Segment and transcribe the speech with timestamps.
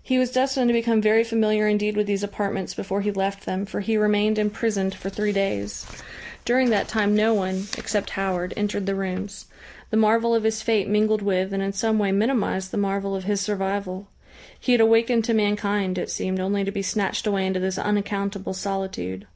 [0.00, 3.66] He was destined to become very familiar indeed with these apartments before he left them,
[3.66, 5.84] for he remained imprisoned for three days.
[6.44, 9.46] During that time no one, except Howard, entered the rooms.
[9.90, 13.24] The marvel of his fate mingled with and in some way minimised the marvel of
[13.24, 14.06] his survival.
[14.60, 18.54] He had awakened to mankind it seemed only to be snatched away into this unaccountable
[18.54, 19.26] solitude.